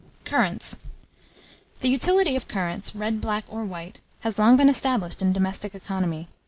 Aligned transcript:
]CURRANTS. 0.31 0.77
The 1.81 1.87
utility 1.87 2.35
of 2.35 2.47
currants, 2.47 2.95
red, 2.95 3.21
black, 3.21 3.45
or 3.47 3.63
white, 3.63 3.99
has 4.21 4.39
long 4.39 4.57
been 4.57 4.67
established 4.67 5.21
in 5.21 5.31
domestic 5.31 5.75
economy. 5.75 6.27